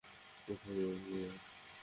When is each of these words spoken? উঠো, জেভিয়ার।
উঠো, 0.47 0.69
জেভিয়ার। 0.75 1.35